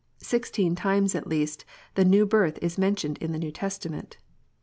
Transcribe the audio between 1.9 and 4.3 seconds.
the new is mentioned in the New Testament.